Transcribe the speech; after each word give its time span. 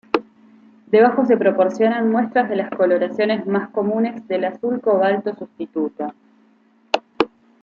Debajo 0.87 1.27
se 1.27 1.37
proporcionan 1.37 2.09
muestras 2.09 2.49
de 2.49 2.55
las 2.55 2.71
coloraciones 2.71 3.45
más 3.45 3.69
comunes 3.69 4.27
del 4.27 4.45
azul 4.45 4.81
cobalto 4.81 5.35
sustituto. 5.35 6.11